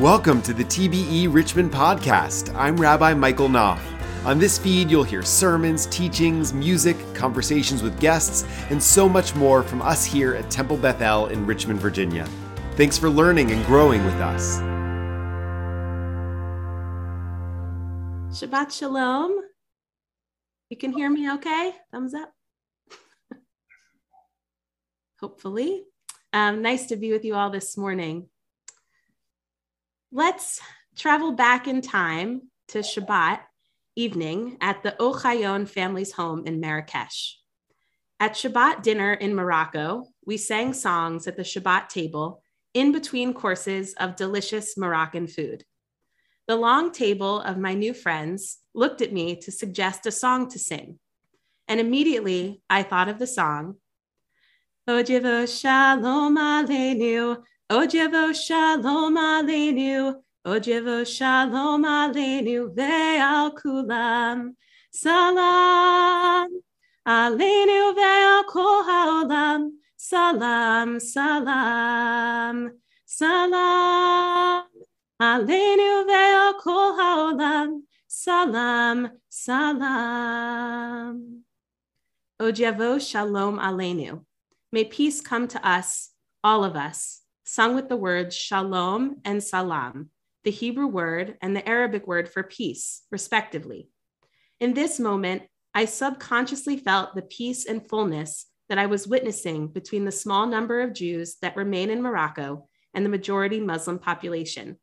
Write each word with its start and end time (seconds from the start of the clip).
Welcome 0.00 0.40
to 0.42 0.54
the 0.54 0.64
TBE 0.64 1.30
Richmond 1.30 1.70
podcast. 1.70 2.54
I'm 2.56 2.74
Rabbi 2.74 3.12
Michael 3.12 3.50
Knopf. 3.50 3.82
On 4.24 4.38
this 4.38 4.56
feed, 4.56 4.90
you'll 4.90 5.04
hear 5.04 5.22
sermons, 5.22 5.84
teachings, 5.84 6.54
music, 6.54 6.96
conversations 7.14 7.82
with 7.82 8.00
guests, 8.00 8.46
and 8.70 8.82
so 8.82 9.06
much 9.10 9.34
more 9.34 9.62
from 9.62 9.82
us 9.82 10.02
here 10.06 10.34
at 10.34 10.50
Temple 10.50 10.78
Beth 10.78 11.02
El 11.02 11.26
in 11.26 11.44
Richmond, 11.44 11.80
Virginia. 11.80 12.26
Thanks 12.76 12.96
for 12.96 13.10
learning 13.10 13.50
and 13.50 13.62
growing 13.66 14.02
with 14.06 14.14
us. 14.14 14.60
Shabbat 18.32 18.72
Shalom. 18.72 19.38
You 20.70 20.78
can 20.78 20.94
hear 20.94 21.10
me 21.10 21.30
okay? 21.32 21.74
Thumbs 21.92 22.14
up. 22.14 22.32
Hopefully. 25.20 25.82
Um, 26.32 26.62
nice 26.62 26.86
to 26.86 26.96
be 26.96 27.12
with 27.12 27.26
you 27.26 27.34
all 27.34 27.50
this 27.50 27.76
morning. 27.76 28.29
Let's 30.12 30.60
travel 30.96 31.30
back 31.30 31.68
in 31.68 31.82
time 31.82 32.50
to 32.68 32.80
Shabbat 32.80 33.42
evening 33.94 34.56
at 34.60 34.82
the 34.82 34.96
Ochayon 34.98 35.68
family's 35.68 36.10
home 36.10 36.48
in 36.48 36.58
Marrakesh. 36.58 37.38
At 38.18 38.32
Shabbat 38.32 38.82
dinner 38.82 39.12
in 39.12 39.36
Morocco, 39.36 40.08
we 40.26 40.36
sang 40.36 40.72
songs 40.72 41.28
at 41.28 41.36
the 41.36 41.44
Shabbat 41.44 41.90
table 41.90 42.42
in 42.74 42.90
between 42.90 43.32
courses 43.32 43.94
of 44.00 44.16
delicious 44.16 44.76
Moroccan 44.76 45.28
food. 45.28 45.64
The 46.48 46.56
long 46.56 46.90
table 46.90 47.40
of 47.42 47.56
my 47.56 47.74
new 47.74 47.94
friends 47.94 48.58
looked 48.74 49.02
at 49.02 49.12
me 49.12 49.36
to 49.42 49.52
suggest 49.52 50.06
a 50.06 50.10
song 50.10 50.48
to 50.50 50.58
sing. 50.58 50.98
And 51.68 51.78
immediately 51.78 52.62
I 52.68 52.82
thought 52.82 53.08
of 53.08 53.20
the 53.20 53.28
song, 53.28 53.76
Od 54.88 55.06
Yavo 55.06 55.46
Shalom 55.46 56.36
Aleinu, 56.36 57.44
Od 57.70 57.92
Yavo 57.92 58.34
Shalom 58.34 59.16
Aleinu, 59.16 60.20
Od 60.44 60.64
Yavo 60.64 61.06
Shalom 61.06 61.84
Aleinu 61.84 62.74
ve'al 62.74 63.54
kulam. 63.54 64.56
Salam 64.92 66.50
Aleinu 67.06 67.94
ve'al 67.94 68.44
kol 68.46 68.82
ha'olam. 68.82 69.78
Salam, 69.96 70.98
salam, 70.98 72.70
salam. 73.06 74.64
Aleinu 75.22 76.06
ve'al 76.10 76.58
kol 76.58 76.96
ha'olam. 76.98 77.82
Salam, 78.08 79.10
salam. 79.30 81.14
Od 82.40 82.56
Yavo 82.56 83.00
Shalom 83.00 83.60
Aleinu. 83.60 84.24
May 84.72 84.84
peace 84.86 85.20
come 85.20 85.46
to 85.46 85.64
us, 85.64 86.10
all 86.42 86.64
of 86.64 86.74
us, 86.74 87.19
sung 87.50 87.74
with 87.74 87.88
the 87.88 87.96
words 87.96 88.36
shalom 88.36 89.16
and 89.24 89.42
salam 89.42 90.08
the 90.44 90.52
Hebrew 90.52 90.86
word 90.86 91.36
and 91.42 91.54
the 91.54 91.68
Arabic 91.68 92.06
word 92.06 92.28
for 92.28 92.44
peace, 92.44 93.02
respectively. 93.10 93.88
In 94.60 94.72
this 94.72 95.00
moment, 95.00 95.42
I 95.74 95.84
subconsciously 95.84 96.76
felt 96.76 97.14
the 97.14 97.22
peace 97.22 97.66
and 97.66 97.86
fullness 97.86 98.46
that 98.68 98.78
I 98.78 98.86
was 98.86 99.08
witnessing 99.08 99.66
between 99.66 100.04
the 100.04 100.12
small 100.12 100.46
number 100.46 100.80
of 100.80 100.94
Jews 100.94 101.38
that 101.42 101.56
remain 101.56 101.90
in 101.90 102.02
Morocco 102.02 102.68
and 102.94 103.04
the 103.04 103.10
majority 103.10 103.58
Muslim 103.58 103.98
population. 103.98 104.78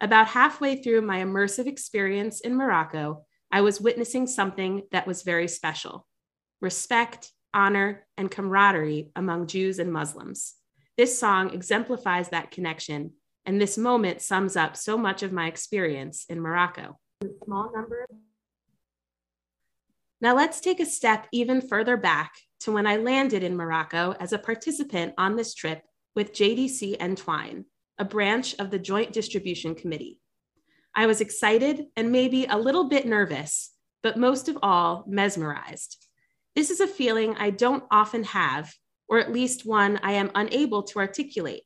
About 0.00 0.28
halfway 0.28 0.76
through 0.76 1.02
my 1.02 1.18
immersive 1.18 1.66
experience 1.66 2.40
in 2.40 2.54
Morocco, 2.54 3.24
I 3.50 3.60
was 3.60 3.80
witnessing 3.80 4.28
something 4.28 4.84
that 4.92 5.06
was 5.06 5.22
very 5.22 5.48
special 5.48 6.06
respect, 6.60 7.32
honor, 7.52 8.06
and 8.16 8.30
camaraderie 8.30 9.10
among 9.16 9.48
Jews 9.48 9.80
and 9.80 9.92
Muslims. 9.92 10.54
This 10.96 11.18
song 11.18 11.52
exemplifies 11.52 12.28
that 12.28 12.50
connection 12.50 13.12
and 13.46 13.60
this 13.60 13.76
moment 13.76 14.22
sums 14.22 14.56
up 14.56 14.76
so 14.76 14.96
much 14.96 15.22
of 15.22 15.32
my 15.32 15.48
experience 15.48 16.24
in 16.28 16.40
Morocco. 16.40 16.98
Small 17.44 17.70
number. 17.74 18.06
Now 20.20 20.34
let's 20.34 20.60
take 20.60 20.80
a 20.80 20.86
step 20.86 21.26
even 21.32 21.60
further 21.60 21.96
back 21.96 22.32
to 22.60 22.72
when 22.72 22.86
I 22.86 22.96
landed 22.96 23.42
in 23.42 23.56
Morocco 23.56 24.14
as 24.20 24.32
a 24.32 24.38
participant 24.38 25.14
on 25.18 25.36
this 25.36 25.52
trip 25.52 25.82
with 26.14 26.32
JDC 26.32 26.96
Entwine, 27.00 27.64
a 27.98 28.04
branch 28.04 28.54
of 28.58 28.70
the 28.70 28.78
Joint 28.78 29.12
Distribution 29.12 29.74
Committee. 29.74 30.20
I 30.94 31.06
was 31.06 31.20
excited 31.20 31.86
and 31.96 32.12
maybe 32.12 32.46
a 32.46 32.56
little 32.56 32.88
bit 32.88 33.06
nervous, 33.06 33.72
but 34.02 34.16
most 34.16 34.48
of 34.48 34.56
all, 34.62 35.04
mesmerized. 35.08 36.06
This 36.54 36.70
is 36.70 36.80
a 36.80 36.86
feeling 36.86 37.34
I 37.36 37.50
don't 37.50 37.84
often 37.90 38.22
have, 38.24 38.72
or 39.14 39.20
at 39.20 39.32
least 39.32 39.64
one 39.64 40.00
I 40.02 40.14
am 40.14 40.32
unable 40.34 40.82
to 40.82 40.98
articulate. 40.98 41.62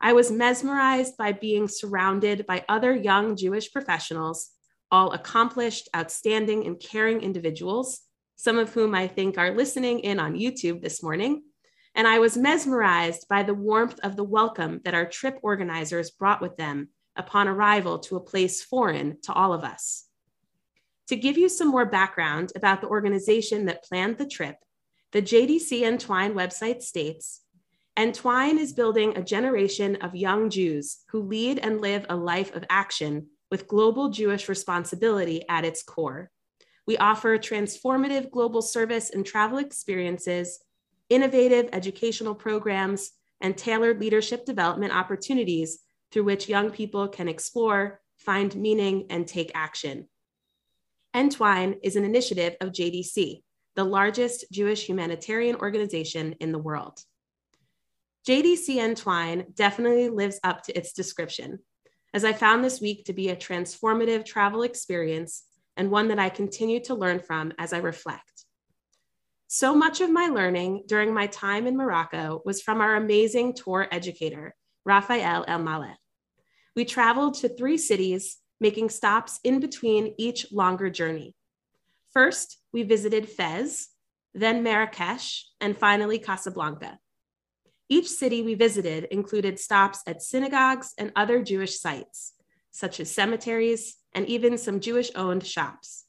I 0.00 0.14
was 0.14 0.32
mesmerized 0.32 1.14
by 1.18 1.32
being 1.32 1.68
surrounded 1.68 2.46
by 2.46 2.64
other 2.70 2.96
young 2.96 3.36
Jewish 3.36 3.70
professionals, 3.70 4.48
all 4.90 5.12
accomplished, 5.12 5.90
outstanding, 5.94 6.66
and 6.66 6.80
caring 6.80 7.20
individuals, 7.20 8.00
some 8.36 8.56
of 8.56 8.72
whom 8.72 8.94
I 8.94 9.08
think 9.08 9.36
are 9.36 9.54
listening 9.54 9.98
in 9.98 10.18
on 10.18 10.38
YouTube 10.38 10.80
this 10.80 11.02
morning. 11.02 11.42
And 11.94 12.08
I 12.08 12.18
was 12.18 12.38
mesmerized 12.38 13.28
by 13.28 13.42
the 13.42 13.52
warmth 13.52 14.00
of 14.02 14.16
the 14.16 14.24
welcome 14.24 14.80
that 14.84 14.94
our 14.94 15.04
trip 15.04 15.38
organizers 15.42 16.10
brought 16.10 16.40
with 16.40 16.56
them 16.56 16.88
upon 17.14 17.46
arrival 17.46 17.98
to 17.98 18.16
a 18.16 18.20
place 18.20 18.62
foreign 18.62 19.20
to 19.24 19.34
all 19.34 19.52
of 19.52 19.64
us. 19.64 20.06
To 21.08 21.16
give 21.16 21.36
you 21.36 21.50
some 21.50 21.68
more 21.68 21.84
background 21.84 22.52
about 22.56 22.80
the 22.80 22.88
organization 22.88 23.66
that 23.66 23.84
planned 23.84 24.16
the 24.16 24.26
trip, 24.26 24.56
the 25.12 25.22
JDC 25.22 25.82
Entwine 25.82 26.34
website 26.34 26.82
states 26.82 27.40
Entwine 27.96 28.58
is 28.58 28.72
building 28.72 29.16
a 29.16 29.22
generation 29.22 29.96
of 29.96 30.14
young 30.14 30.48
Jews 30.48 30.98
who 31.08 31.22
lead 31.22 31.58
and 31.58 31.80
live 31.80 32.06
a 32.08 32.16
life 32.16 32.54
of 32.54 32.64
action 32.70 33.26
with 33.50 33.66
global 33.66 34.10
Jewish 34.10 34.48
responsibility 34.48 35.42
at 35.48 35.64
its 35.64 35.82
core. 35.82 36.30
We 36.86 36.96
offer 36.96 37.36
transformative 37.38 38.30
global 38.30 38.62
service 38.62 39.10
and 39.10 39.26
travel 39.26 39.58
experiences, 39.58 40.60
innovative 41.08 41.68
educational 41.72 42.34
programs, 42.34 43.10
and 43.40 43.56
tailored 43.56 44.00
leadership 44.00 44.44
development 44.44 44.94
opportunities 44.94 45.80
through 46.12 46.24
which 46.24 46.48
young 46.48 46.70
people 46.70 47.08
can 47.08 47.28
explore, 47.28 48.00
find 48.16 48.54
meaning, 48.54 49.06
and 49.10 49.26
take 49.26 49.50
action. 49.54 50.08
Entwine 51.12 51.76
is 51.82 51.96
an 51.96 52.04
initiative 52.04 52.54
of 52.60 52.70
JDC, 52.70 53.42
the 53.76 53.84
largest 53.84 54.44
Jewish 54.52 54.86
humanitarian 54.86 55.56
organization 55.56 56.34
in 56.40 56.52
the 56.52 56.58
world. 56.58 57.00
JDC 58.28 58.76
Entwine 58.76 59.46
definitely 59.54 60.08
lives 60.08 60.38
up 60.44 60.62
to 60.64 60.76
its 60.76 60.92
description, 60.92 61.60
as 62.12 62.24
I 62.24 62.32
found 62.32 62.62
this 62.62 62.80
week 62.80 63.04
to 63.06 63.12
be 63.12 63.30
a 63.30 63.36
transformative 63.36 64.24
travel 64.24 64.62
experience 64.62 65.44
and 65.76 65.90
one 65.90 66.08
that 66.08 66.18
I 66.18 66.28
continue 66.28 66.80
to 66.84 66.94
learn 66.94 67.20
from 67.20 67.52
as 67.58 67.72
I 67.72 67.78
reflect. 67.78 68.44
So 69.46 69.74
much 69.74 70.00
of 70.00 70.10
my 70.10 70.26
learning 70.26 70.84
during 70.86 71.14
my 71.14 71.26
time 71.26 71.66
in 71.66 71.76
Morocco 71.76 72.42
was 72.44 72.62
from 72.62 72.80
our 72.80 72.96
amazing 72.96 73.54
tour 73.54 73.88
educator, 73.90 74.54
Rafael 74.84 75.44
El 75.48 75.60
Maleh. 75.60 75.96
We 76.76 76.84
traveled 76.84 77.34
to 77.34 77.48
three 77.48 77.78
cities, 77.78 78.38
making 78.60 78.90
stops 78.90 79.40
in 79.42 79.58
between 79.58 80.14
each 80.18 80.52
longer 80.52 80.90
journey. 80.90 81.34
First, 82.12 82.58
we 82.72 82.82
visited 82.82 83.28
Fez, 83.28 83.88
then 84.34 84.62
Marrakesh, 84.62 85.46
and 85.60 85.76
finally 85.76 86.18
Casablanca. 86.18 86.98
Each 87.88 88.08
city 88.08 88.42
we 88.42 88.54
visited 88.54 89.04
included 89.10 89.58
stops 89.58 90.02
at 90.06 90.22
synagogues 90.22 90.94
and 90.96 91.12
other 91.16 91.42
Jewish 91.42 91.78
sites, 91.78 92.34
such 92.70 93.00
as 93.00 93.10
cemeteries 93.10 93.96
and 94.12 94.26
even 94.26 94.58
some 94.58 94.80
Jewish 94.80 95.10
owned 95.14 95.46
shops. 95.46 96.04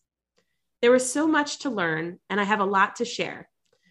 There 0.81 0.91
was 0.91 1.12
so 1.12 1.28
much 1.28 1.59
to 1.59 1.69
learn, 1.69 2.19
and 2.29 2.39
I 2.39 2.44
have 2.44 2.59
a 2.59 2.66
lot 2.66 2.95
to 2.97 3.06
share. 3.06 3.50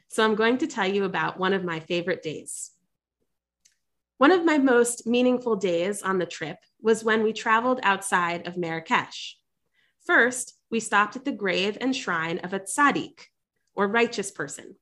So 0.08 0.24
I'm 0.24 0.34
going 0.34 0.58
to 0.58 0.66
tell 0.66 0.86
you 0.86 1.04
about 1.04 1.38
one 1.38 1.52
of 1.52 1.64
my 1.64 1.78
favorite 1.78 2.22
days. 2.22 2.72
One 4.18 4.32
of 4.32 4.44
my 4.44 4.58
most 4.58 5.06
meaningful 5.06 5.56
days 5.56 6.02
on 6.02 6.18
the 6.18 6.26
trip 6.26 6.58
was 6.82 7.04
when 7.04 7.22
we 7.22 7.32
traveled 7.32 7.80
outside 7.82 8.46
of 8.46 8.56
Marrakesh. 8.56 9.36
First, 10.04 10.59
we 10.70 10.80
stopped 10.80 11.16
at 11.16 11.24
the 11.24 11.32
grave 11.32 11.76
and 11.80 11.94
shrine 11.94 12.38
of 12.38 12.52
a 12.52 12.60
tzaddik, 12.60 13.26
or 13.74 13.88
righteous 13.88 14.30
person. 14.30 14.76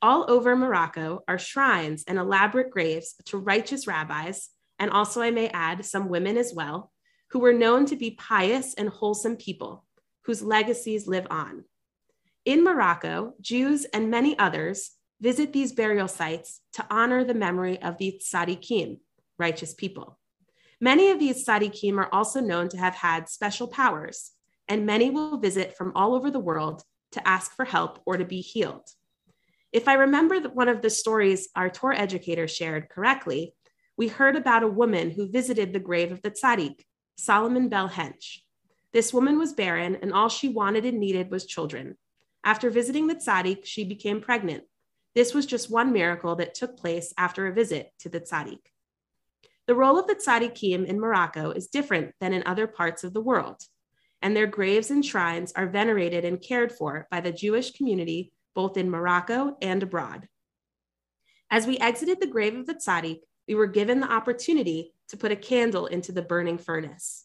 All 0.00 0.26
over 0.28 0.54
Morocco 0.54 1.24
are 1.26 1.38
shrines 1.38 2.04
and 2.06 2.18
elaborate 2.18 2.70
graves 2.70 3.14
to 3.26 3.38
righteous 3.38 3.86
rabbis, 3.86 4.50
and 4.78 4.90
also, 4.90 5.20
I 5.20 5.32
may 5.32 5.48
add, 5.48 5.84
some 5.84 6.08
women 6.08 6.36
as 6.36 6.52
well, 6.54 6.92
who 7.30 7.40
were 7.40 7.52
known 7.52 7.84
to 7.86 7.96
be 7.96 8.12
pious 8.12 8.74
and 8.74 8.88
wholesome 8.88 9.36
people 9.36 9.84
whose 10.22 10.42
legacies 10.42 11.06
live 11.06 11.26
on. 11.30 11.64
In 12.44 12.62
Morocco, 12.62 13.34
Jews 13.40 13.86
and 13.86 14.10
many 14.10 14.38
others 14.38 14.92
visit 15.20 15.52
these 15.52 15.72
burial 15.72 16.06
sites 16.06 16.60
to 16.74 16.86
honor 16.90 17.24
the 17.24 17.34
memory 17.34 17.80
of 17.82 17.98
the 17.98 18.20
tzaddikim, 18.22 18.98
righteous 19.38 19.74
people. 19.74 20.18
Many 20.80 21.10
of 21.10 21.18
these 21.18 21.44
tzaddikim 21.44 21.96
are 21.96 22.12
also 22.12 22.40
known 22.40 22.68
to 22.68 22.76
have 22.76 22.94
had 22.94 23.28
special 23.28 23.68
powers, 23.68 24.32
and 24.68 24.86
many 24.86 25.10
will 25.10 25.38
visit 25.38 25.76
from 25.76 25.92
all 25.94 26.14
over 26.14 26.30
the 26.30 26.38
world 26.38 26.82
to 27.12 27.26
ask 27.26 27.54
for 27.54 27.64
help 27.64 28.00
or 28.06 28.16
to 28.16 28.24
be 28.24 28.40
healed. 28.40 28.86
If 29.72 29.88
I 29.88 29.94
remember 29.94 30.40
one 30.48 30.68
of 30.68 30.82
the 30.82 30.90
stories 30.90 31.48
our 31.54 31.68
tour 31.68 31.92
educator 31.92 32.48
shared 32.48 32.88
correctly, 32.88 33.54
we 33.96 34.08
heard 34.08 34.36
about 34.36 34.62
a 34.62 34.68
woman 34.68 35.10
who 35.10 35.30
visited 35.30 35.72
the 35.72 35.80
grave 35.80 36.12
of 36.12 36.22
the 36.22 36.30
tzaddik, 36.30 36.84
Solomon 37.16 37.68
Bel 37.68 37.88
Hench. 37.88 38.38
This 38.92 39.12
woman 39.12 39.38
was 39.38 39.52
barren, 39.52 39.96
and 39.96 40.12
all 40.12 40.28
she 40.28 40.48
wanted 40.48 40.84
and 40.84 40.98
needed 40.98 41.30
was 41.30 41.46
children. 41.46 41.96
After 42.44 42.70
visiting 42.70 43.08
the 43.08 43.16
tzaddik, 43.16 43.66
she 43.66 43.84
became 43.84 44.20
pregnant. 44.20 44.64
This 45.14 45.34
was 45.34 45.46
just 45.46 45.70
one 45.70 45.92
miracle 45.92 46.36
that 46.36 46.54
took 46.54 46.78
place 46.78 47.12
after 47.18 47.46
a 47.46 47.52
visit 47.52 47.90
to 48.00 48.08
the 48.08 48.20
tzaddik. 48.20 48.60
The 49.66 49.74
role 49.74 49.98
of 49.98 50.06
the 50.06 50.14
tzaddikim 50.14 50.86
in 50.86 51.00
Morocco 51.00 51.50
is 51.50 51.66
different 51.66 52.14
than 52.20 52.32
in 52.32 52.42
other 52.46 52.66
parts 52.66 53.04
of 53.04 53.12
the 53.12 53.20
world, 53.20 53.60
and 54.22 54.36
their 54.36 54.46
graves 54.46 54.90
and 54.90 55.04
shrines 55.04 55.52
are 55.56 55.66
venerated 55.66 56.24
and 56.24 56.40
cared 56.40 56.72
for 56.72 57.06
by 57.10 57.20
the 57.20 57.32
Jewish 57.32 57.72
community 57.72 58.32
both 58.54 58.76
in 58.76 58.90
Morocco 58.90 59.56
and 59.62 59.82
abroad. 59.82 60.28
As 61.50 61.66
we 61.66 61.78
exited 61.78 62.20
the 62.20 62.26
grave 62.26 62.56
of 62.56 62.66
the 62.66 62.74
tzaddik, 62.74 63.20
we 63.46 63.54
were 63.54 63.66
given 63.66 64.00
the 64.00 64.12
opportunity 64.12 64.92
to 65.08 65.16
put 65.16 65.32
a 65.32 65.36
candle 65.36 65.86
into 65.86 66.12
the 66.12 66.22
burning 66.22 66.58
furnace. 66.58 67.24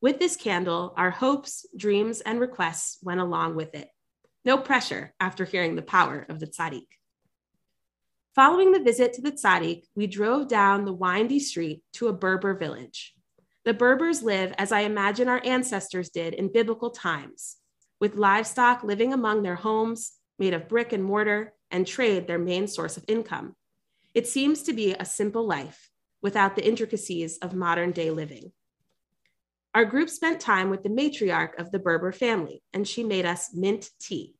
With 0.00 0.18
this 0.18 0.36
candle, 0.36 0.94
our 0.96 1.10
hopes, 1.10 1.66
dreams, 1.76 2.20
and 2.20 2.38
requests 2.38 2.98
went 3.02 3.20
along 3.20 3.56
with 3.56 3.74
it. 3.74 3.88
No 4.44 4.58
pressure 4.58 5.12
after 5.18 5.44
hearing 5.44 5.74
the 5.74 5.82
power 5.82 6.24
of 6.28 6.38
the 6.38 6.46
tzaddik. 6.46 6.86
Following 8.34 8.70
the 8.70 8.84
visit 8.84 9.14
to 9.14 9.22
the 9.22 9.32
tzaddik, 9.32 9.82
we 9.96 10.06
drove 10.06 10.46
down 10.46 10.84
the 10.84 10.92
windy 10.92 11.40
street 11.40 11.82
to 11.94 12.06
a 12.06 12.12
Berber 12.12 12.54
village. 12.54 13.14
The 13.68 13.74
Berbers 13.74 14.22
live 14.22 14.54
as 14.56 14.72
I 14.72 14.80
imagine 14.80 15.28
our 15.28 15.42
ancestors 15.44 16.08
did 16.08 16.32
in 16.32 16.50
biblical 16.50 16.88
times, 16.88 17.58
with 18.00 18.16
livestock 18.16 18.82
living 18.82 19.12
among 19.12 19.42
their 19.42 19.56
homes 19.56 20.12
made 20.38 20.54
of 20.54 20.70
brick 20.70 20.94
and 20.94 21.04
mortar 21.04 21.52
and 21.70 21.86
trade 21.86 22.26
their 22.26 22.38
main 22.38 22.66
source 22.66 22.96
of 22.96 23.04
income. 23.08 23.54
It 24.14 24.26
seems 24.26 24.62
to 24.62 24.72
be 24.72 24.94
a 24.94 25.04
simple 25.04 25.46
life 25.46 25.90
without 26.22 26.56
the 26.56 26.66
intricacies 26.66 27.36
of 27.42 27.52
modern 27.52 27.92
day 27.92 28.10
living. 28.10 28.52
Our 29.74 29.84
group 29.84 30.08
spent 30.08 30.40
time 30.40 30.70
with 30.70 30.82
the 30.82 30.88
matriarch 30.88 31.58
of 31.58 31.70
the 31.70 31.78
Berber 31.78 32.12
family, 32.12 32.62
and 32.72 32.88
she 32.88 33.04
made 33.04 33.26
us 33.26 33.52
mint 33.52 33.90
tea. 34.00 34.34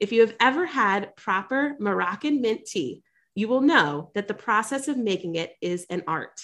If 0.00 0.10
you 0.10 0.22
have 0.22 0.36
ever 0.40 0.64
had 0.64 1.14
proper 1.16 1.76
Moroccan 1.78 2.40
mint 2.40 2.64
tea, 2.64 3.02
you 3.34 3.46
will 3.46 3.60
know 3.60 4.10
that 4.14 4.26
the 4.26 4.32
process 4.32 4.88
of 4.88 4.96
making 4.96 5.34
it 5.34 5.52
is 5.60 5.84
an 5.90 6.02
art. 6.06 6.40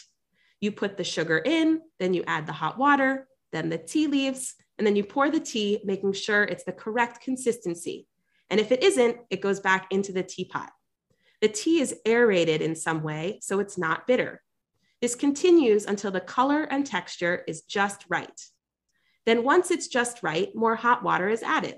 You 0.60 0.72
put 0.72 0.96
the 0.96 1.04
sugar 1.04 1.38
in, 1.38 1.80
then 1.98 2.14
you 2.14 2.22
add 2.26 2.46
the 2.46 2.52
hot 2.52 2.78
water, 2.78 3.26
then 3.52 3.68
the 3.68 3.78
tea 3.78 4.06
leaves, 4.06 4.54
and 4.78 4.86
then 4.86 4.96
you 4.96 5.04
pour 5.04 5.30
the 5.30 5.40
tea, 5.40 5.80
making 5.84 6.12
sure 6.12 6.44
it's 6.44 6.64
the 6.64 6.72
correct 6.72 7.22
consistency. 7.22 8.06
And 8.50 8.60
if 8.60 8.72
it 8.72 8.82
isn't, 8.82 9.18
it 9.30 9.40
goes 9.40 9.60
back 9.60 9.86
into 9.90 10.12
the 10.12 10.22
teapot. 10.22 10.70
The 11.40 11.48
tea 11.48 11.80
is 11.80 11.96
aerated 12.04 12.60
in 12.60 12.76
some 12.76 13.02
way, 13.02 13.38
so 13.42 13.60
it's 13.60 13.78
not 13.78 14.06
bitter. 14.06 14.42
This 15.00 15.14
continues 15.14 15.86
until 15.86 16.10
the 16.10 16.20
color 16.20 16.64
and 16.64 16.86
texture 16.86 17.42
is 17.48 17.62
just 17.62 18.04
right. 18.08 18.40
Then, 19.24 19.44
once 19.44 19.70
it's 19.70 19.88
just 19.88 20.22
right, 20.22 20.54
more 20.54 20.76
hot 20.76 21.02
water 21.02 21.28
is 21.28 21.42
added. 21.42 21.76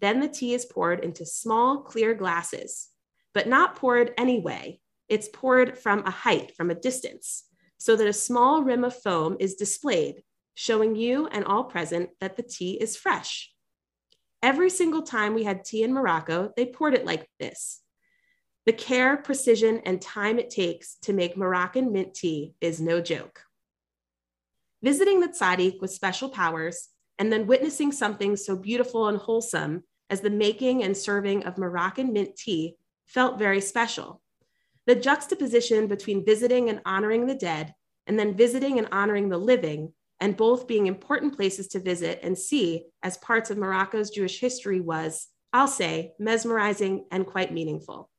Then 0.00 0.20
the 0.20 0.28
tea 0.28 0.52
is 0.52 0.66
poured 0.66 1.04
into 1.04 1.24
small, 1.24 1.82
clear 1.82 2.14
glasses 2.14 2.88
but 3.36 3.46
not 3.46 3.76
poured 3.76 4.14
anyway. 4.16 4.80
It's 5.10 5.28
poured 5.28 5.76
from 5.76 6.06
a 6.06 6.10
height, 6.10 6.56
from 6.56 6.70
a 6.70 6.74
distance, 6.74 7.44
so 7.78 7.96
that 7.96 8.06
a 8.06 8.12
small 8.12 8.62
rim 8.62 8.84
of 8.84 9.00
foam 9.00 9.36
is 9.40 9.54
displayed, 9.54 10.22
showing 10.54 10.96
you 10.96 11.26
and 11.28 11.44
all 11.44 11.64
present 11.64 12.10
that 12.20 12.36
the 12.36 12.42
tea 12.42 12.72
is 12.72 12.96
fresh. 12.96 13.52
Every 14.42 14.70
single 14.70 15.02
time 15.02 15.34
we 15.34 15.44
had 15.44 15.64
tea 15.64 15.82
in 15.82 15.92
Morocco, 15.92 16.52
they 16.56 16.66
poured 16.66 16.94
it 16.94 17.04
like 17.04 17.28
this. 17.38 17.80
The 18.64 18.72
care, 18.72 19.16
precision, 19.16 19.80
and 19.84 20.00
time 20.00 20.38
it 20.38 20.50
takes 20.50 20.96
to 21.02 21.12
make 21.12 21.36
Moroccan 21.36 21.92
mint 21.92 22.14
tea 22.14 22.54
is 22.60 22.80
no 22.80 23.00
joke. 23.00 23.42
Visiting 24.82 25.20
the 25.20 25.28
tzaddik 25.28 25.80
with 25.80 25.90
special 25.90 26.28
powers 26.28 26.88
and 27.18 27.32
then 27.32 27.46
witnessing 27.46 27.92
something 27.92 28.36
so 28.36 28.56
beautiful 28.56 29.08
and 29.08 29.18
wholesome 29.18 29.84
as 30.10 30.20
the 30.20 30.30
making 30.30 30.82
and 30.82 30.96
serving 30.96 31.44
of 31.44 31.58
Moroccan 31.58 32.12
mint 32.12 32.36
tea 32.36 32.76
felt 33.06 33.38
very 33.38 33.60
special. 33.60 34.20
The 34.86 34.94
juxtaposition 34.94 35.88
between 35.88 36.24
visiting 36.24 36.68
and 36.68 36.80
honoring 36.86 37.26
the 37.26 37.34
dead, 37.34 37.74
and 38.06 38.18
then 38.18 38.36
visiting 38.36 38.78
and 38.78 38.88
honoring 38.92 39.28
the 39.28 39.38
living, 39.38 39.92
and 40.20 40.36
both 40.36 40.68
being 40.68 40.86
important 40.86 41.36
places 41.36 41.68
to 41.68 41.80
visit 41.80 42.20
and 42.22 42.38
see 42.38 42.84
as 43.02 43.16
parts 43.18 43.50
of 43.50 43.58
Morocco's 43.58 44.10
Jewish 44.10 44.40
history 44.40 44.80
was, 44.80 45.26
I'll 45.52 45.68
say, 45.68 46.12
mesmerizing 46.18 47.06
and 47.10 47.26
quite 47.26 47.52
meaningful. 47.52 48.10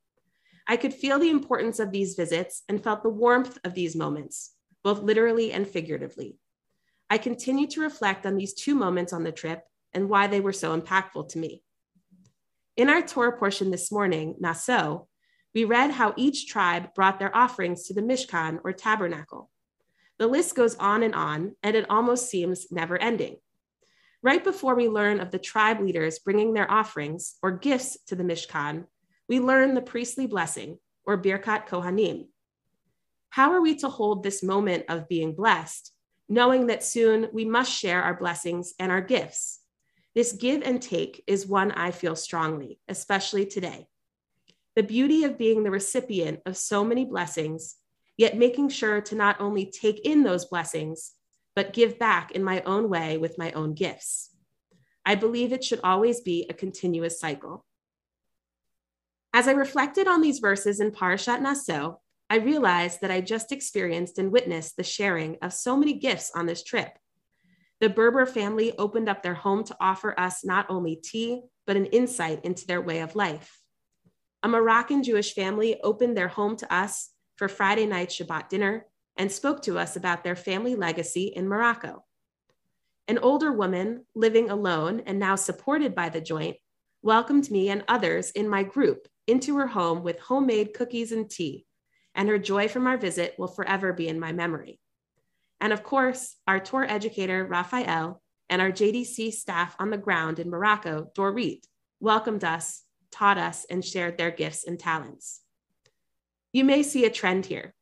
I 0.68 0.75
could 0.75 0.94
feel 0.94 1.18
the 1.18 1.30
importance 1.30 1.80
of 1.80 1.92
these 1.92 2.16
visits 2.16 2.64
and 2.68 2.84
felt 2.84 3.02
the 3.02 3.10
warmth 3.10 3.58
of 3.63 3.74
these 3.74 3.96
moments, 3.96 4.52
both 4.84 5.00
literally 5.00 5.54
and 5.54 5.66
figuratively. 5.66 6.38
I 7.10 7.18
continue 7.18 7.68
to 7.68 7.81
reflect 7.81 8.25
on 8.25 8.36
these 8.36 8.54
two 8.54 8.75
moments 8.75 9.13
on 9.13 9.24
the 9.24 9.31
trip 9.31 9.63
and 9.94 10.10
why 10.10 10.28
they 10.28 10.42
were 10.42 10.54
so 10.54 10.78
impactful 10.78 11.30
to 11.30 11.40
me. 11.40 11.63
In 12.75 12.90
our 12.90 13.02
Torah 13.02 13.38
portion 13.38 13.72
this 13.72 13.92
morning, 13.92 14.36
Naso, 14.40 15.08
we 15.54 15.64
read 15.64 15.92
how 15.92 16.14
each 16.18 16.48
tribe 16.48 16.94
brought 16.94 17.20
their 17.20 17.36
offerings 17.36 17.84
to 17.84 17.94
the 17.94 18.02
Mishkan 18.02 18.60
or 18.64 18.74
tabernacle. 18.74 19.50
The 20.20 20.28
list 20.28 20.56
goes 20.56 20.76
on 20.76 21.04
and 21.04 21.14
on, 21.16 21.56
and 21.64 21.76
it 21.76 21.90
almost 21.90 22.30
seems 22.30 22.72
never 22.72 22.98
ending. 22.98 23.38
Right 24.24 24.44
before 24.44 24.76
we 24.76 24.90
learn 24.90 25.20
of 25.20 25.32
the 25.32 25.40
tribe 25.40 25.80
leaders 25.80 26.20
bringing 26.20 26.54
their 26.54 26.70
offerings 26.70 27.36
or 27.42 27.52
gifts 27.52 27.98
to 28.08 28.16
the 28.16 28.24
Mishkan, 28.24 28.86
we 29.30 29.40
learn 29.40 29.74
the 29.74 29.82
priestly 29.82 30.26
blessing 30.26 30.80
or 31.06 31.22
Birkat 31.22 31.68
Kohanim. 31.68 32.28
How 33.30 33.54
are 33.54 33.62
we 33.62 33.76
to 33.76 33.90
hold 33.90 34.24
this 34.24 34.42
moment 34.42 34.86
of 34.90 35.08
being 35.08 35.36
blessed, 35.36 35.94
knowing 36.28 36.68
that 36.68 36.84
soon 36.84 37.30
we 37.32 37.46
must 37.46 37.72
share 37.72 38.02
our 38.02 38.18
blessings 38.18 38.74
and 38.80 38.92
our 38.92 39.02
gifts? 39.02 39.60
This 40.16 40.34
give 40.34 40.64
and 40.64 40.82
take 40.82 41.24
is 41.28 41.46
one 41.46 41.72
I 41.72 41.92
feel 41.92 42.16
strongly, 42.16 42.80
especially 42.88 43.46
today. 43.46 43.88
The 44.77 44.83
beauty 44.83 45.24
of 45.24 45.39
being 45.39 45.63
the 45.63 45.71
recipient 45.71 46.41
of 46.45 46.56
so 46.56 46.83
many 46.83 47.03
blessings, 47.03 47.77
yet 48.15 48.38
making 48.38 48.69
sure 48.69 49.01
to 49.01 49.15
not 49.15 49.41
only 49.41 49.65
take 49.65 50.06
in 50.06 50.21
those 50.21 50.45
blessings, 50.45 51.13
but 51.56 51.74
give 51.74 51.97
back 51.97 52.33
in 52.33 52.44
my 52.44 52.62
own 52.62 52.88
way 52.88 53.18
with 53.18 53.39
my 53.39 53.51
own 53.53 53.74
gifts. 53.74 54.29
I 55.03 55.15
believe 55.15 55.51
it 55.51 55.63
should 55.63 55.79
always 55.83 56.21
be 56.21 56.45
a 56.47 56.53
continuous 56.53 57.19
cycle. 57.19 57.65
As 59.33 59.47
I 59.47 59.53
reflected 59.53 60.07
on 60.07 60.21
these 60.21 60.38
verses 60.38 60.79
in 60.79 60.91
Parashat 60.91 61.41
Naso, 61.41 62.00
I 62.29 62.36
realized 62.36 63.01
that 63.01 63.10
I 63.10 63.19
just 63.22 63.51
experienced 63.51 64.19
and 64.19 64.31
witnessed 64.31 64.77
the 64.77 64.84
sharing 64.84 65.38
of 65.41 65.53
so 65.53 65.75
many 65.75 65.93
gifts 65.93 66.31
on 66.36 66.46
this 66.46 66.63
trip 66.63 66.91
the 67.79 67.89
Berber 67.89 68.27
family 68.27 68.75
opened 68.77 69.10
up 69.10 69.22
their 69.22 69.36
home 69.36 69.63
to 69.63 69.77
offer 69.79 70.19
us 70.19 70.43
not 70.43 70.65
only 70.69 70.96
tea, 70.96 71.41
but 71.65 71.75
an 71.75 71.86
insight 71.88 72.43
into 72.43 72.65
their 72.65 72.81
way 72.81 73.00
of 73.01 73.15
life. 73.15 73.62
A 74.48 74.50
Moroccan 74.50 75.04
Jewish 75.04 75.34
family 75.34 75.77
opened 75.84 76.16
their 76.16 76.30
home 76.30 76.56
to 76.56 76.74
us 76.74 77.10
for 77.36 77.50
Friday 77.50 77.86
night 77.86 78.08
Shabbat 78.08 78.48
dinner 78.48 78.86
and 79.18 79.30
spoke 79.30 79.62
to 79.63 79.77
us 79.77 79.98
about 79.98 80.24
their 80.24 80.38
family 80.38 80.74
legacy 80.74 81.34
in 81.36 81.50
Morocco. 81.50 82.06
An 83.10 83.18
older 83.18 83.51
woman 83.51 84.06
living 84.16 84.50
alone 84.50 85.01
and 85.06 85.20
now 85.20 85.36
supported 85.36 85.94
by 85.94 86.08
the 86.08 86.22
joint 86.22 86.56
welcomed 87.01 87.51
me 87.51 87.68
and 87.68 87.84
others 87.89 88.32
in 88.32 88.48
my 88.48 88.63
group 88.63 89.10
into 89.27 89.58
her 89.58 89.68
home 89.68 90.01
with 90.01 90.18
homemade 90.22 90.74
cookies 90.74 91.12
and 91.12 91.30
tea, 91.30 91.66
and 92.16 92.30
her 92.30 92.39
joy 92.39 92.70
from 92.70 92.88
our 92.88 92.98
visit 92.98 93.36
will 93.38 93.50
forever 93.50 93.92
be 93.92 94.08
in 94.08 94.18
my 94.18 94.32
memory. 94.32 94.80
And 95.60 95.74
of 95.74 95.84
course, 95.84 96.38
our 96.48 96.62
tour 96.62 96.86
educator, 96.89 97.46
Raphael, 97.46 98.22
and 98.50 98.62
our 98.62 98.72
JDC 98.72 99.34
staff 99.34 99.75
on 99.77 99.89
the 99.89 99.98
ground 99.98 100.39
in 100.39 100.50
Morocco, 100.50 101.12
Dorit, 101.18 101.66
welcomed 102.00 102.46
us, 102.46 102.84
taught 103.12 103.38
us, 103.38 103.66
and 103.70 103.84
shared 103.84 104.18
their 104.18 104.32
gifts 104.32 104.66
and 104.66 104.80
talents. 104.80 105.42
You 106.54 106.64
may 106.64 106.84
see 106.84 107.06
a 107.06 107.10
trend 107.10 107.46
here. 107.46 107.74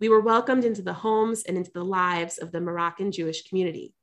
We 0.00 0.08
were 0.08 0.20
welcomed 0.20 0.64
into 0.64 0.82
the 0.82 0.92
homes 0.92 1.42
and 1.42 1.56
into 1.56 1.70
the 1.72 1.84
lives 1.84 2.38
of 2.38 2.52
the 2.52 2.60
Moroccan 2.60 3.12
Jewish 3.12 3.48
community. 3.48 3.94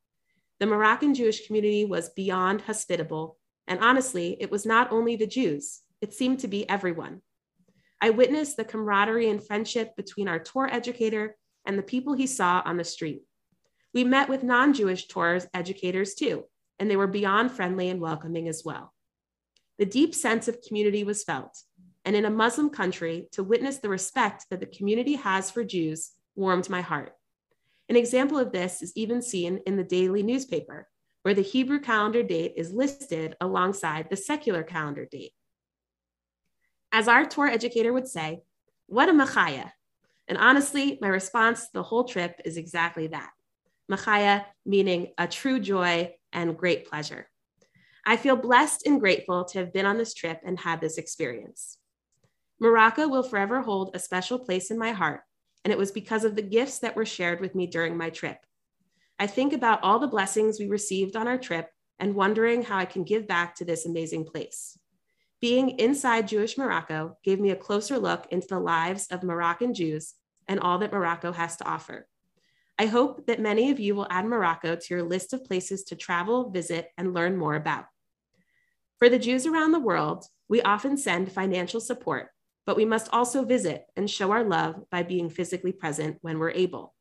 The 0.60 0.66
Moroccan 0.66 1.14
Jewish 1.14 1.46
community 1.46 1.86
was 1.86 2.10
beyond 2.10 2.62
hospitable, 2.62 3.38
and 3.68 3.80
honestly, 3.80 4.38
it 4.40 4.50
was 4.50 4.66
not 4.66 4.92
only 4.92 5.16
the 5.16 5.28
Jews, 5.28 5.82
it 6.02 6.14
seemed 6.14 6.40
to 6.40 6.48
be 6.48 6.70
everyone. 6.70 7.22
I 8.00 8.12
witnessed 8.12 8.58
the 8.58 8.64
camaraderie 8.64 9.30
and 9.30 9.46
friendship 9.46 9.96
between 9.96 10.28
our 10.28 10.40
tour 10.40 10.70
educator 10.72 11.36
and 11.66 11.78
the 11.78 11.84
people 11.84 12.14
he 12.14 12.28
saw 12.28 12.62
on 12.64 12.78
the 12.78 12.84
street. 12.84 13.24
We 13.94 14.04
met 14.04 14.30
with 14.30 14.44
non 14.44 14.74
Jewish 14.74 15.08
tours 15.08 15.48
educators 15.54 16.14
too, 16.14 16.46
and 16.80 16.90
they 16.90 16.96
were 16.96 17.08
beyond 17.08 17.52
friendly 17.52 17.90
and 17.90 18.00
welcoming 18.00 18.48
as 18.48 18.64
well. 18.64 18.94
The 19.78 19.86
deep 19.86 20.16
sense 20.16 20.48
of 20.48 20.62
community 20.62 21.04
was 21.04 21.24
felt, 21.24 21.62
and 22.04 22.16
in 22.16 22.26
a 22.26 22.32
Muslim 22.32 22.70
country, 22.70 23.28
to 23.34 23.44
witness 23.44 23.78
the 23.78 23.90
respect 23.90 24.46
that 24.50 24.60
the 24.60 24.66
community 24.66 25.14
has 25.14 25.52
for 25.52 25.64
Jews 25.64 26.12
warmed 26.36 26.70
my 26.70 26.82
heart. 26.82 27.14
An 27.90 27.96
example 27.96 28.38
of 28.38 28.52
this 28.52 28.82
is 28.82 28.92
even 28.96 29.22
seen 29.22 29.62
in 29.66 29.78
the 29.78 29.84
daily 29.84 30.24
newspaper, 30.24 30.88
where 31.22 31.34
the 31.34 31.42
Hebrew 31.42 31.80
calendar 31.80 32.24
date 32.24 32.54
is 32.58 32.72
listed 32.72 33.36
alongside 33.40 34.10
the 34.10 34.18
secular 34.18 34.64
calendar 34.64 35.06
date. 35.06 35.34
As 36.92 37.08
our 37.08 37.26
tour 37.26 37.48
educator 37.48 37.94
would 37.94 38.08
say, 38.08 38.42
what 38.88 39.10
a 39.10 39.12
machaya, 39.12 39.72
And 40.28 40.38
honestly, 40.38 40.98
my 41.02 41.08
response 41.08 41.70
the 41.70 41.84
whole 41.84 42.06
trip 42.06 42.42
is 42.46 42.58
exactly 42.58 43.08
that. 43.08 43.30
Machaya, 43.92 44.46
meaning 44.66 45.14
a 45.18 45.28
true 45.28 45.60
joy 45.60 46.14
and 46.34 46.58
great 46.58 46.90
pleasure. 46.90 47.30
I 48.10 48.16
feel 48.16 48.38
blessed 48.38 48.88
and 48.88 49.02
grateful 49.02 49.44
to 49.44 49.60
have 49.60 49.74
been 49.74 49.86
on 49.86 49.98
this 49.98 50.14
trip 50.14 50.40
and 50.46 50.58
had 50.58 50.80
this 50.80 50.98
experience. 50.98 51.78
Morocco 52.58 53.10
will 53.10 53.22
forever 53.22 53.62
hold 53.62 53.94
a 53.94 54.00
special 54.00 54.40
place 54.40 54.72
in 54.72 54.80
my 54.80 54.94
heart, 54.94 55.24
and 55.66 55.74
it 55.74 55.78
was 55.78 55.92
because 55.92 56.24
of 56.24 56.38
the 56.38 56.42
gifts 56.42 56.80
that 56.80 56.96
were 56.96 57.06
shared 57.06 57.42
with 57.42 57.54
me 57.54 57.68
during 57.68 57.98
my 57.98 58.10
trip. 58.10 58.38
I 59.20 59.28
think 59.28 59.52
about 59.52 59.84
all 59.84 60.00
the 60.00 60.08
blessings 60.08 60.58
we 60.58 60.70
received 60.70 61.18
on 61.18 61.28
our 61.28 61.38
trip 61.38 61.70
and 62.00 62.16
wondering 62.16 62.64
how 62.64 62.78
I 62.78 62.86
can 62.86 63.04
give 63.04 63.28
back 63.28 63.56
to 63.56 63.66
this 63.66 63.86
amazing 63.86 64.24
place. 64.24 64.80
Being 65.42 65.72
inside 65.72 66.30
Jewish 66.30 66.58
Morocco 66.58 67.18
gave 67.26 67.42
me 67.42 67.50
a 67.50 67.58
closer 67.58 68.00
look 68.00 68.26
into 68.32 68.48
the 68.48 68.60
lives 68.60 69.08
of 69.08 69.22
Moroccan 69.22 69.74
Jews 69.74 70.14
and 70.48 70.62
all 70.62 70.78
that 70.78 70.94
Morocco 70.94 71.34
has 71.34 71.58
to 71.58 71.68
offer. 71.68 72.08
I 72.80 72.86
hope 72.86 73.26
that 73.28 73.42
many 73.42 73.70
of 73.70 73.82
you 73.82 73.96
will 73.96 74.08
add 74.10 74.26
Morocco 74.26 74.78
to 74.78 74.94
your 74.94 75.04
list 75.04 75.34
of 75.34 75.44
places 75.44 75.84
to 75.86 75.98
travel, 75.98 76.52
visit, 76.52 76.90
and 76.98 77.14
learn 77.14 77.36
more 77.36 77.56
about. 77.56 77.88
For 79.00 79.10
the 79.10 79.20
Jews 79.20 79.46
around 79.46 79.74
the 79.74 79.80
world, 79.80 80.26
we 80.50 80.62
often 80.64 80.98
send 80.98 81.32
financial 81.32 81.80
support, 81.80 82.30
but 82.66 82.76
we 82.76 82.86
must 82.86 83.10
also 83.14 83.46
visit 83.46 83.86
and 83.96 84.10
show 84.10 84.32
our 84.32 84.44
love 84.44 84.90
by 84.90 85.04
being 85.04 85.30
physically 85.30 85.72
present 85.72 86.18
when 86.22 86.40
we're 86.40 86.52
able. 86.52 86.96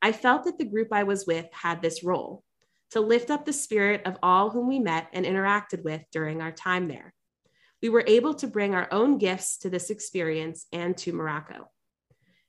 I 0.00 0.12
felt 0.12 0.44
that 0.44 0.56
the 0.56 0.64
group 0.64 0.88
I 0.92 1.02
was 1.02 1.26
with 1.26 1.46
had 1.52 1.82
this 1.82 2.04
role 2.04 2.44
to 2.92 3.00
lift 3.00 3.30
up 3.32 3.44
the 3.44 3.52
spirit 3.52 4.02
of 4.06 4.16
all 4.22 4.50
whom 4.50 4.68
we 4.68 4.78
met 4.78 5.08
and 5.12 5.26
interacted 5.26 5.82
with 5.82 6.02
during 6.12 6.40
our 6.40 6.52
time 6.52 6.86
there. 6.86 7.12
We 7.82 7.88
were 7.88 8.04
able 8.06 8.34
to 8.34 8.46
bring 8.46 8.76
our 8.76 8.86
own 8.92 9.18
gifts 9.18 9.58
to 9.58 9.70
this 9.70 9.90
experience 9.90 10.66
and 10.72 10.96
to 10.98 11.12
Morocco. 11.12 11.70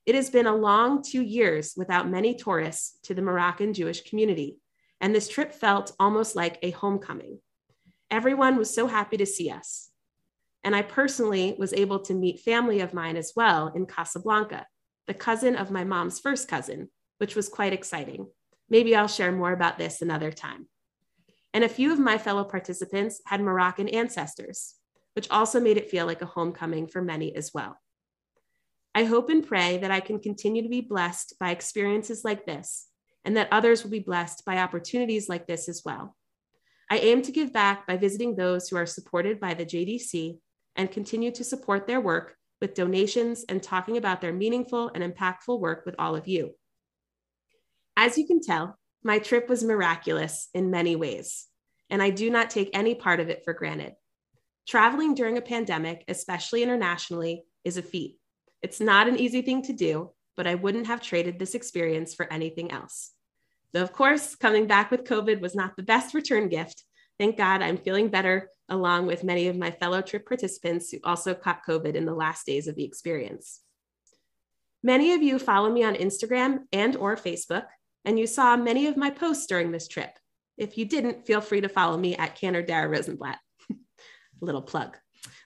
It 0.05 0.13
has 0.13 0.29
been 0.29 0.46
a 0.46 0.55
long 0.55 1.01
two 1.01 1.24
years 1.24 1.74
without 1.75 2.10
many 2.10 2.36
tourists 2.36 3.00
to 3.03 3.15
the 3.15 3.24
Moroccan 3.24 3.74
Jewish 3.74 4.03
community, 4.03 4.60
and 5.01 5.15
this 5.15 5.27
trip 5.27 5.51
felt 5.51 5.96
almost 6.00 6.36
like 6.36 6.60
a 6.62 6.72
homecoming. 6.72 7.39
Everyone 8.09 8.57
was 8.57 8.73
so 8.73 8.87
happy 8.87 9.17
to 9.17 9.25
see 9.25 9.49
us. 9.49 9.89
And 10.63 10.75
I 10.75 10.81
personally 10.81 11.55
was 11.57 11.73
able 11.73 11.99
to 12.01 12.13
meet 12.13 12.39
family 12.39 12.79
of 12.79 12.93
mine 12.93 13.17
as 13.17 13.33
well 13.35 13.67
in 13.67 13.85
Casablanca, 13.85 14.65
the 15.07 15.13
cousin 15.13 15.55
of 15.55 15.71
my 15.71 15.83
mom's 15.83 16.19
first 16.19 16.47
cousin, 16.47 16.89
which 17.17 17.35
was 17.35 17.49
quite 17.49 17.73
exciting. 17.73 18.27
Maybe 18.69 18.95
I'll 18.95 19.07
share 19.07 19.31
more 19.31 19.51
about 19.51 19.77
this 19.77 20.01
another 20.01 20.31
time. 20.31 20.67
And 21.53 21.63
a 21.63 21.69
few 21.69 21.91
of 21.91 21.99
my 21.99 22.17
fellow 22.17 22.43
participants 22.43 23.21
had 23.25 23.41
Moroccan 23.41 23.87
ancestors, 23.87 24.75
which 25.13 25.29
also 25.29 25.59
made 25.59 25.77
it 25.77 25.89
feel 25.89 26.05
like 26.05 26.21
a 26.21 26.25
homecoming 26.25 26.87
for 26.87 27.01
many 27.01 27.35
as 27.35 27.51
well. 27.53 27.79
I 28.93 29.03
hope 29.03 29.29
and 29.29 29.45
pray 29.45 29.77
that 29.77 29.91
I 29.91 29.99
can 29.99 30.19
continue 30.19 30.63
to 30.63 30.69
be 30.69 30.81
blessed 30.81 31.35
by 31.39 31.51
experiences 31.51 32.23
like 32.23 32.45
this, 32.45 32.87
and 33.23 33.37
that 33.37 33.47
others 33.51 33.83
will 33.83 33.91
be 33.91 33.99
blessed 33.99 34.43
by 34.45 34.57
opportunities 34.57 35.29
like 35.29 35.47
this 35.47 35.69
as 35.69 35.81
well. 35.85 36.15
I 36.89 37.00
aim 37.00 37.22
to 37.24 37.32
give 37.32 37.51
back 37.51 37.86
by 37.86 37.98
visiting 37.98 38.36
those 38.36 38.70
who 38.70 38.77
are 38.77 38.86
supported 38.86 39.39
by 39.39 39.53
the 39.53 39.65
JDC 39.65 40.38
and 40.75 40.91
continue 40.91 41.32
to 41.32 41.44
support 41.44 41.86
their 41.86 42.00
work 42.00 42.36
with 42.62 42.75
donations 42.75 43.44
and 43.50 43.62
talking 43.62 43.98
about 43.98 44.22
their 44.22 44.34
meaningful 44.34 44.89
and 44.96 45.03
impactful 45.03 45.60
work 45.60 45.86
with 45.86 45.96
all 46.00 46.15
of 46.15 46.27
you. 46.27 46.56
As 47.98 48.17
you 48.17 48.25
can 48.25 48.41
tell, 48.41 48.77
my 49.03 49.20
trip 49.20 49.50
was 49.50 49.63
miraculous 49.63 50.50
in 50.53 50.72
many 50.72 50.96
ways, 50.96 51.48
and 51.89 52.01
I 52.01 52.10
do 52.10 52.29
not 52.29 52.50
take 52.50 52.70
any 52.74 52.96
part 52.96 53.20
of 53.20 53.29
it 53.29 53.41
for 53.44 53.53
granted. 53.53 53.94
Traveling 54.67 55.13
during 55.13 55.38
a 55.38 55.41
pandemic, 55.41 56.03
especially 56.08 56.63
internationally, 56.63 57.44
is 57.63 57.77
a 57.77 57.82
feat. 57.82 58.17
It's 58.62 58.79
not 58.79 59.08
an 59.08 59.20
easy 59.20 59.41
thing 59.41 59.62
to 59.63 59.74
do, 59.74 60.12
but 60.36 60.48
I 60.48 60.56
wouldn't 60.56 60.88
have 60.88 61.01
traded 61.01 61.39
this 61.39 61.56
experience 61.56 62.13
for 62.13 62.32
anything 62.32 62.72
else. 62.72 63.12
Though, 63.74 63.83
of 63.83 63.93
course, 63.93 64.36
coming 64.36 64.67
back 64.67 64.91
with 64.91 65.03
COVID 65.03 65.41
was 65.41 65.55
not 65.55 65.75
the 65.75 65.83
best 65.83 66.13
return 66.13 66.50
gift. 66.50 66.83
Thank 67.19 67.38
God 67.38 67.62
I'm 67.62 67.77
feeling 67.77 68.09
better, 68.09 68.50
along 68.69 69.07
with 69.07 69.24
many 69.24 69.47
of 69.47 69.57
my 69.57 69.71
fellow 69.71 70.01
trip 70.01 70.25
participants 70.25 70.91
who 70.91 71.00
also 71.03 71.33
caught 71.33 71.65
COVID 71.67 71.95
in 71.95 72.05
the 72.05 72.13
last 72.13 72.45
days 72.45 72.67
of 72.67 72.75
the 72.75 72.86
experience. 72.86 73.62
Many 74.83 75.13
of 75.13 75.24
you 75.24 75.39
follow 75.39 75.71
me 75.71 75.83
on 75.83 75.95
Instagram 75.95 76.59
and 76.71 76.95
or 76.95 77.15
Facebook, 77.15 77.65
and 78.05 78.19
you 78.19 78.27
saw 78.27 78.55
many 78.55 78.88
of 78.88 78.95
my 78.95 79.09
posts 79.09 79.47
during 79.47 79.71
this 79.71 79.88
trip. 79.88 80.12
If 80.57 80.77
you 80.77 80.86
didn't, 80.86 81.25
feel 81.25 81.41
free 81.41 81.62
to 81.62 81.69
follow 81.69 81.97
me 81.97 82.15
at 82.15 82.36
Cantor 82.36 82.62
Dara 82.62 82.88
Rosenblatt. 82.88 83.39
Little 84.41 84.62
plug. 84.62 84.97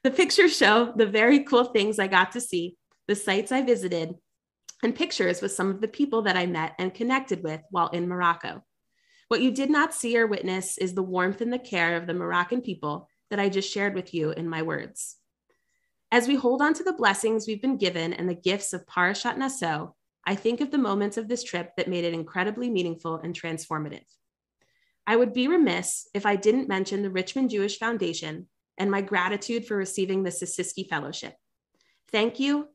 The 0.04 0.12
pictures 0.12 0.56
show 0.56 0.94
the 0.96 1.06
very 1.06 1.44
cool 1.44 1.66
things 1.66 2.00
I 2.00 2.08
got 2.08 2.34
to 2.34 2.42
see 2.42 2.76
the 3.08 3.16
sites 3.16 3.52
I 3.52 3.62
visited, 3.62 4.16
and 4.84 4.96
pictures 4.96 5.42
with 5.42 5.52
some 5.52 5.70
of 5.70 5.82
the 5.82 5.88
people 5.88 6.24
that 6.24 6.38
I 6.38 6.46
met 6.46 6.74
and 6.80 6.94
connected 6.94 7.44
with 7.44 7.62
while 7.70 7.90
in 7.90 8.08
Morocco. 8.08 8.64
What 9.28 9.42
you 9.42 9.52
did 9.52 9.70
not 9.70 9.94
see 9.94 10.18
or 10.18 10.28
witness 10.28 10.78
is 10.78 10.94
the 10.94 11.04
warmth 11.04 11.42
and 11.42 11.54
the 11.54 11.60
care 11.60 11.96
of 11.96 12.08
the 12.08 12.14
Moroccan 12.14 12.62
people 12.62 13.08
that 13.30 13.40
I 13.40 13.50
just 13.50 13.72
shared 13.72 13.96
with 13.96 14.14
you 14.14 14.32
in 14.32 14.50
my 14.50 14.62
words. 14.62 15.16
As 16.12 16.28
we 16.28 16.36
hold 16.36 16.62
on 16.62 16.74
to 16.74 16.84
the 16.84 16.94
blessings 16.94 17.48
we've 17.48 17.62
been 17.62 17.78
given 17.78 18.12
and 18.12 18.28
the 18.28 18.36
gifts 18.36 18.74
of 18.74 18.86
Parashat 18.86 19.38
Naso, 19.38 19.96
I 20.26 20.36
think 20.36 20.60
of 20.60 20.70
the 20.70 20.78
moments 20.78 21.18
of 21.18 21.30
this 21.30 21.44
trip 21.44 21.72
that 21.78 21.88
made 21.88 22.04
it 22.04 22.14
incredibly 22.14 22.70
meaningful 22.70 23.16
and 23.16 23.34
transformative. 23.34 24.04
I 25.08 25.16
would 25.16 25.34
be 25.34 25.48
remiss 25.48 26.08
if 26.14 26.26
I 26.26 26.36
didn't 26.36 26.68
mention 26.68 27.02
the 27.02 27.10
Richmond 27.10 27.50
Jewish 27.50 27.80
Foundation 27.80 28.48
and 28.78 28.92
my 28.92 29.02
gratitude 29.02 29.66
for 29.66 29.78
receiving 29.78 30.24
the 30.24 30.30
Sisisky 30.30 30.88
Fellowship. 30.88 31.36
Thank 32.12 32.40
you 32.40 32.68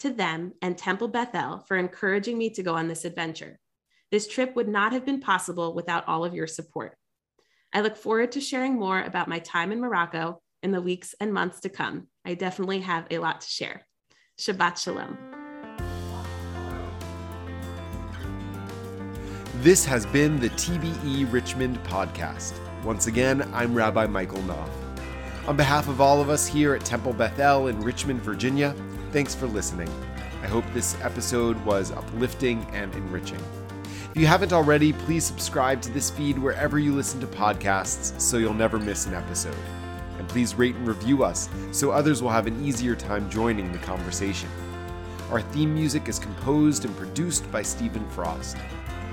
to 0.00 0.10
them 0.10 0.52
and 0.62 0.76
Temple 0.76 1.08
Bethel 1.08 1.64
for 1.66 1.76
encouraging 1.76 2.36
me 2.38 2.50
to 2.50 2.62
go 2.62 2.74
on 2.74 2.88
this 2.88 3.04
adventure. 3.04 3.58
This 4.10 4.28
trip 4.28 4.54
would 4.56 4.68
not 4.68 4.92
have 4.92 5.04
been 5.04 5.20
possible 5.20 5.74
without 5.74 6.06
all 6.06 6.24
of 6.24 6.34
your 6.34 6.46
support. 6.46 6.96
I 7.72 7.80
look 7.80 7.96
forward 7.96 8.32
to 8.32 8.40
sharing 8.40 8.74
more 8.74 9.00
about 9.02 9.28
my 9.28 9.38
time 9.40 9.72
in 9.72 9.80
Morocco 9.80 10.40
in 10.62 10.70
the 10.70 10.80
weeks 10.80 11.14
and 11.20 11.32
months 11.32 11.60
to 11.60 11.68
come. 11.68 12.08
I 12.24 12.34
definitely 12.34 12.80
have 12.80 13.06
a 13.10 13.18
lot 13.18 13.40
to 13.40 13.48
share. 13.48 13.86
Shabbat 14.38 14.78
Shalom. 14.78 15.18
This 19.62 19.84
has 19.84 20.06
been 20.06 20.38
the 20.38 20.50
TBE 20.50 21.32
Richmond 21.32 21.82
podcast. 21.84 22.54
Once 22.84 23.06
again, 23.06 23.50
I'm 23.52 23.74
Rabbi 23.74 24.06
Michael 24.06 24.42
Knopf. 24.42 24.85
On 25.48 25.56
behalf 25.56 25.88
of 25.88 26.00
all 26.00 26.20
of 26.20 26.28
us 26.28 26.46
here 26.46 26.74
at 26.74 26.84
Temple 26.84 27.12
Bethel 27.12 27.68
in 27.68 27.80
Richmond, 27.80 28.20
Virginia, 28.22 28.74
Thanks 29.16 29.34
for 29.34 29.46
listening. 29.46 29.88
I 30.42 30.46
hope 30.46 30.64
this 30.74 30.94
episode 31.00 31.56
was 31.64 31.90
uplifting 31.90 32.66
and 32.74 32.94
enriching. 32.94 33.40
If 34.10 34.20
you 34.20 34.26
haven't 34.26 34.52
already, 34.52 34.92
please 34.92 35.24
subscribe 35.24 35.80
to 35.82 35.90
this 35.90 36.10
feed 36.10 36.38
wherever 36.38 36.78
you 36.78 36.92
listen 36.94 37.20
to 37.20 37.26
podcasts 37.26 38.20
so 38.20 38.36
you'll 38.36 38.52
never 38.52 38.78
miss 38.78 39.06
an 39.06 39.14
episode. 39.14 39.56
And 40.18 40.28
please 40.28 40.54
rate 40.54 40.74
and 40.74 40.86
review 40.86 41.24
us 41.24 41.48
so 41.72 41.90
others 41.90 42.22
will 42.22 42.28
have 42.28 42.46
an 42.46 42.62
easier 42.62 42.94
time 42.94 43.30
joining 43.30 43.72
the 43.72 43.78
conversation. 43.78 44.50
Our 45.30 45.40
theme 45.40 45.72
music 45.72 46.08
is 46.08 46.18
composed 46.18 46.84
and 46.84 46.94
produced 46.94 47.50
by 47.50 47.62
Stephen 47.62 48.06
Frost. 48.10 48.58